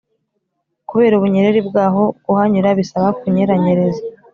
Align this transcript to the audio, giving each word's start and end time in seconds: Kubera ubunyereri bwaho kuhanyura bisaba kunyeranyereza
Kubera 0.89 1.13
ubunyereri 1.15 1.61
bwaho 1.69 2.03
kuhanyura 2.23 2.69
bisaba 2.79 3.07
kunyeranyereza 3.19 4.01